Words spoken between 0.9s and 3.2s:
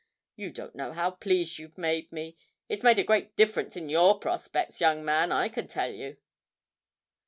how pleased you've made me. It's made a